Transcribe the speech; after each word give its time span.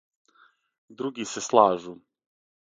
Други 1.01 1.27
се 1.33 1.45
слажу. 1.49 1.95